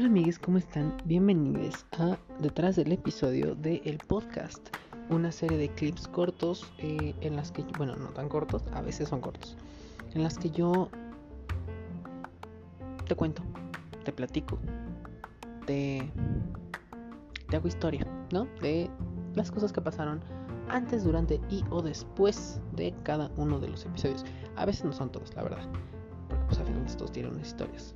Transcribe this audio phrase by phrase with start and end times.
[0.00, 0.96] Hola amigues, ¿cómo están?
[1.04, 4.74] Bienvenidos a Detrás del episodio de El Podcast,
[5.10, 9.10] una serie de clips cortos eh, en las que, bueno, no tan cortos, a veces
[9.10, 9.58] son cortos,
[10.14, 10.88] en las que yo
[13.06, 13.42] te cuento,
[14.02, 14.58] te platico,
[15.66, 16.10] te,
[17.50, 18.46] te hago historia, ¿no?
[18.62, 18.88] De
[19.34, 20.22] las cosas que pasaron
[20.70, 24.24] antes, durante y o después de cada uno de los episodios.
[24.56, 25.68] A veces no son todos, la verdad,
[26.26, 27.94] porque pues a fin de todos tienen unas historias.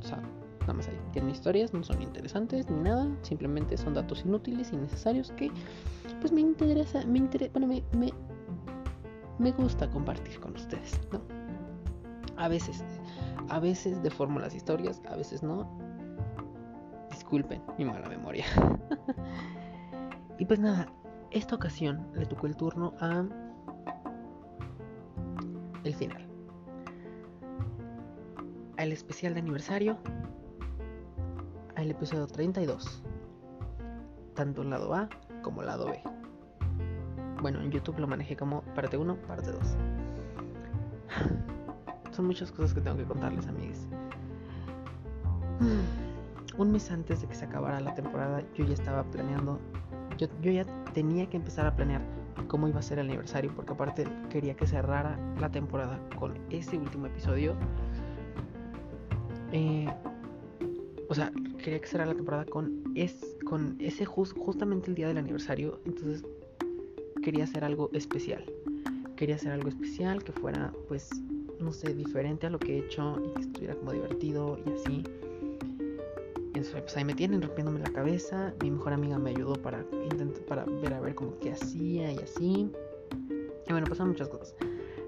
[0.00, 0.22] O sea,
[0.62, 0.98] nada más ahí.
[1.12, 5.50] Tienen historias, no son interesantes ni nada, simplemente son datos inútiles, innecesarios que
[6.20, 8.12] pues me interesa, me interesa, bueno, me, me,
[9.38, 11.20] me gusta compartir con ustedes, ¿no?
[12.36, 12.84] A veces,
[13.48, 15.68] a veces deformo las historias, a veces no.
[17.10, 18.44] Disculpen mi mala memoria.
[20.38, 20.86] y pues nada,
[21.30, 23.24] esta ocasión le tocó el turno a
[25.84, 26.26] el final.
[28.76, 29.98] Al especial de aniversario
[31.82, 33.02] el episodio 32,
[34.34, 35.08] tanto el lado A
[35.42, 36.00] como el lado B.
[37.40, 39.60] Bueno, en YouTube lo manejé como parte 1, parte 2.
[42.12, 43.78] Son muchas cosas que tengo que contarles, amigos.
[46.56, 49.58] Un mes antes de que se acabara la temporada, yo ya estaba planeando,
[50.18, 52.02] yo, yo ya tenía que empezar a planear
[52.46, 56.78] cómo iba a ser el aniversario, porque aparte quería que cerrara la temporada con ese
[56.78, 57.56] último episodio.
[59.50, 59.92] Eh,
[61.08, 65.18] o sea, quería que cerrara la temporada con, es, con ese justamente el día del
[65.18, 65.80] aniversario.
[65.86, 66.24] Entonces
[67.22, 68.44] quería hacer algo especial.
[69.16, 71.08] Quería hacer algo especial que fuera, pues,
[71.60, 75.04] no sé, diferente a lo que he hecho y que estuviera como divertido y así.
[76.54, 78.52] Entonces, pues ahí me tienen rompiéndome la cabeza.
[78.60, 79.84] Mi mejor amiga me ayudó para
[80.46, 82.70] para ver a ver como qué hacía y así.
[83.66, 84.54] Y bueno, pasaron muchas cosas.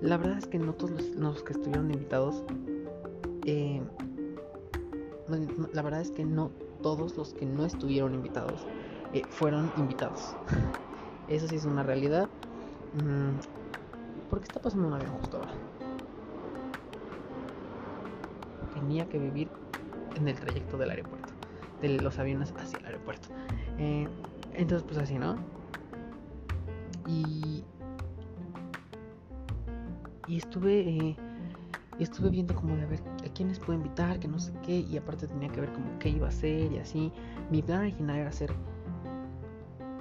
[0.00, 2.42] La verdad es que no todos los, los que estuvieron invitados
[3.46, 3.80] eh,
[5.72, 6.50] la verdad es que no
[6.82, 8.66] todos los que no estuvieron invitados
[9.12, 10.36] eh, fueron invitados.
[11.28, 12.28] Eso sí es una realidad.
[12.94, 13.38] Mm,
[14.28, 15.52] ¿Por qué está pasando un avión justo ahora?
[18.72, 19.50] Tenía que vivir
[20.14, 21.32] en el trayecto del aeropuerto,
[21.80, 23.28] de los aviones hacia el aeropuerto.
[23.78, 24.08] Eh,
[24.54, 25.36] entonces, pues así, ¿no?
[27.06, 27.64] Y,
[30.28, 31.16] y estuve eh,
[31.98, 33.00] estuve viendo como de a ver
[33.32, 36.26] quiénes puedo invitar, que no sé qué, y aparte tenía que ver como qué iba
[36.26, 37.12] a hacer y así.
[37.50, 38.52] Mi plan original era hacer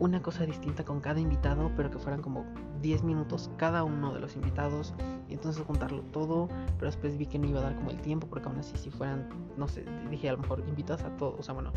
[0.00, 2.44] una cosa distinta con cada invitado, pero que fueran como
[2.82, 4.94] 10 minutos cada uno de los invitados,
[5.28, 6.48] y entonces juntarlo todo,
[6.78, 8.90] pero después vi que no iba a dar como el tiempo, porque aún así si
[8.90, 11.72] fueran, no sé, dije a lo mejor invitas a todos, o sea, bueno,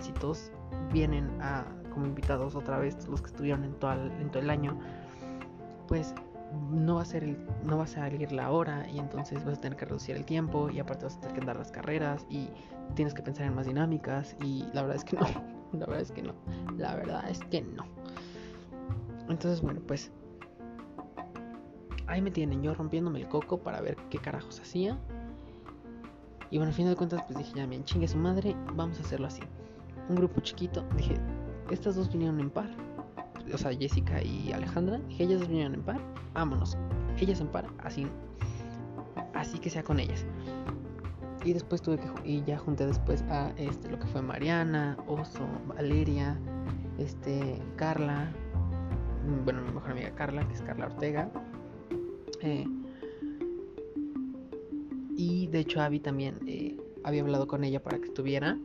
[0.00, 0.52] si todos
[0.92, 4.78] vienen a como invitados otra vez, los que estuvieron en todo en todo el año,
[5.88, 6.14] pues
[6.70, 9.76] no va a ser no va a salir la hora y entonces vas a tener
[9.76, 12.48] que reducir el tiempo y aparte vas a tener que dar las carreras y
[12.94, 15.26] tienes que pensar en más dinámicas y la verdad es que no,
[15.72, 16.34] la verdad es que no,
[16.76, 17.84] la verdad es que no.
[19.28, 20.10] Entonces bueno pues
[22.06, 24.98] ahí me tienen yo rompiéndome el coco para ver qué carajos hacía
[26.50, 29.02] y bueno al fin de cuentas pues dije ya bien chingue su madre, vamos a
[29.02, 29.42] hacerlo así.
[30.08, 31.14] Un grupo chiquito, dije
[31.70, 32.68] estas dos vinieron en par
[33.52, 36.00] o sea, Jessica y Alejandra, dije, ellas vinieron en par,
[36.34, 36.76] vámonos,
[37.18, 38.06] ellas en par, así,
[39.34, 40.24] así que sea con ellas.
[41.44, 45.46] Y después tuve que, y ya junté después a este, lo que fue Mariana, Oso,
[45.66, 46.38] Valeria,
[46.98, 48.32] este, Carla,
[49.26, 51.30] mm, bueno, mi mejor amiga Carla, que es Carla Ortega.
[52.42, 52.66] Eh,
[55.16, 58.56] y de hecho Abby también eh, había hablado con ella para que estuviera.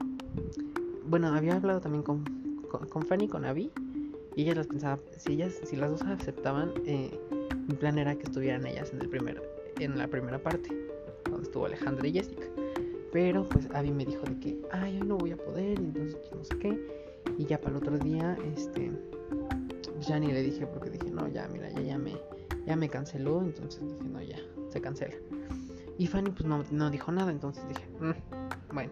[1.07, 2.23] Bueno, había hablado también con,
[2.69, 3.71] con, con Fanny, con Abby
[4.37, 7.09] y ellas las pensaba, si ellas, si las dos aceptaban, eh,
[7.67, 9.41] mi plan era que estuvieran ellas en el primer,
[9.79, 10.69] en la primera parte,
[11.25, 12.45] donde estuvo Alejandra y Jessica.
[13.11, 16.19] Pero pues Abby me dijo de que, ay, hoy no voy a poder, y entonces
[16.35, 16.79] no sé qué.
[17.39, 18.91] Y ya para el otro día, este,
[20.01, 22.15] ya le dije porque dije, no, ya, mira, ya, ya me,
[22.67, 24.37] ya me canceló, entonces dije, no, ya,
[24.69, 25.15] se cancela.
[25.97, 28.91] Y Fanny pues no, no dijo nada, entonces dije, mm, bueno.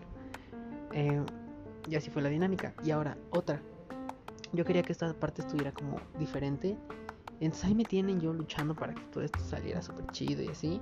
[0.93, 1.21] Eh,
[1.87, 2.73] y así fue la dinámica.
[2.83, 3.61] Y ahora, otra
[4.55, 6.77] yo quería que esta parte estuviera como diferente.
[7.39, 10.79] Entonces ahí me tienen yo luchando para que todo esto saliera súper chido y así.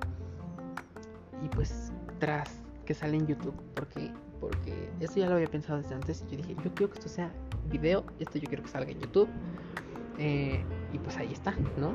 [1.43, 5.95] Y pues tras que sale en YouTube, porque, porque esto ya lo había pensado desde
[5.95, 6.23] antes.
[6.27, 7.31] Y yo dije, yo quiero que esto sea
[7.69, 9.29] video, esto yo quiero que salga en YouTube.
[10.17, 11.91] Eh, y pues ahí está, ¿no?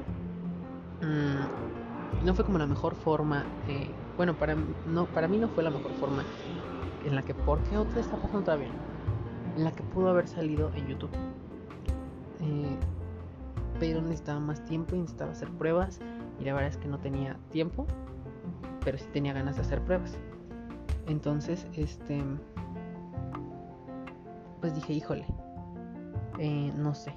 [1.00, 3.44] Mm, no fue como la mejor forma.
[3.68, 6.24] Eh, bueno, para, no, para mí no fue la mejor forma
[7.04, 8.70] en la que, porque otra está pasando todavía,
[9.56, 11.10] en la que pudo haber salido en YouTube.
[12.40, 12.76] Eh,
[13.80, 16.00] pero necesitaba más tiempo y necesitaba hacer pruebas
[16.40, 17.86] y la verdad es que no tenía tiempo,
[18.84, 20.18] pero sí tenía ganas de hacer pruebas.
[21.06, 22.22] Entonces, este,
[24.60, 25.26] pues dije, híjole,
[26.38, 27.14] eh, no sé,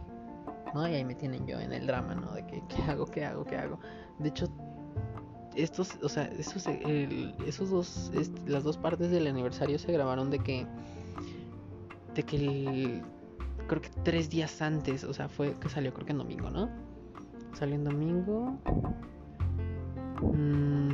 [0.73, 0.87] ¿no?
[0.87, 2.31] Y ahí me tienen yo en el drama, ¿no?
[2.31, 3.05] De que, ¿qué hago?
[3.05, 3.43] ¿Qué hago?
[3.43, 3.79] ¿Qué hago?
[4.19, 4.47] De hecho,
[5.55, 8.11] estos, o sea, esos, esos dos,
[8.45, 10.65] las dos partes del aniversario se grabaron de que,
[12.15, 13.03] de que el,
[13.71, 16.69] creo que tres días antes, o sea, fue que salió, creo que en domingo, ¿no?
[17.53, 18.59] Salió en domingo.
[20.21, 20.91] Mm.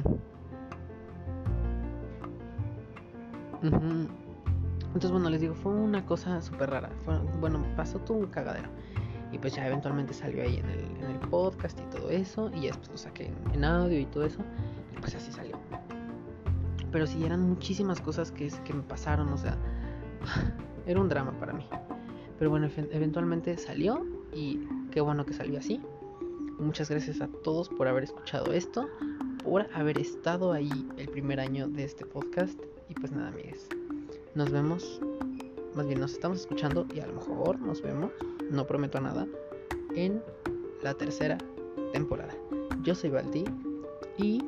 [4.85, 6.91] Entonces, bueno, les digo, fue una cosa súper rara.
[7.39, 8.69] bueno, pasó todo un cagadero.
[9.31, 12.51] Y pues ya eventualmente salió ahí en el, en podcast y todo eso.
[12.53, 14.41] Y ya después lo saqué en, audio y todo eso.
[14.95, 15.57] Y pues así salió.
[16.91, 19.29] Pero sí, eran muchísimas cosas que, que me pasaron.
[19.29, 19.57] O sea,
[20.85, 21.67] era un drama para mí.
[22.37, 24.05] Pero bueno, eventualmente salió.
[24.33, 24.59] Y
[24.91, 25.81] qué bueno que salió así.
[26.59, 28.87] Muchas gracias a todos por haber escuchado esto.
[29.43, 32.59] Por haber estado ahí el primer año de este podcast.
[32.89, 33.67] Y pues nada, amigues.
[34.35, 35.01] Nos vemos.
[35.75, 38.11] Más bien nos estamos escuchando y a lo mejor nos vemos
[38.49, 39.27] no prometo nada,
[39.95, 40.21] en
[40.81, 41.37] la tercera
[41.93, 42.33] temporada.
[42.83, 43.45] Yo soy Baldi
[44.17, 44.43] y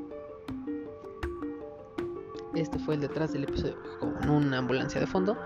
[2.55, 5.37] este fue el detrás del episodio con una ambulancia de fondo.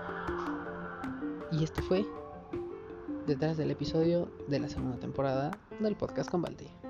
[1.52, 2.04] Y este fue
[3.26, 5.50] detrás del episodio de la segunda temporada
[5.80, 6.83] del podcast con Baldi.